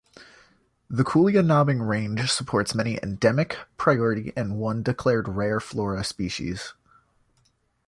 The 0.89 1.03
Koolyanobbing 1.03 1.87
Range 1.87 2.27
supports 2.31 2.73
many 2.73 2.97
endemic, 3.03 3.55
priority 3.77 4.33
and 4.35 4.57
one 4.57 4.81
declared 4.81 5.27
rare 5.29 5.59
flora 5.59 6.03
species. 6.03 6.73